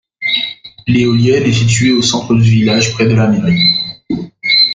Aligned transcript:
L'éolienne 0.87 1.43
est 1.43 1.53
située 1.53 1.91
au 1.91 2.01
centre 2.01 2.33
du 2.33 2.41
village 2.41 2.91
près 2.93 3.05
de 3.05 3.13
la 3.13 3.27
mairie. 3.27 3.67